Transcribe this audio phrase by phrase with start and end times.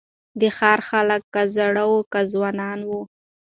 [0.39, 3.01] د ښار خلک که زاړه وه که ځوانان وه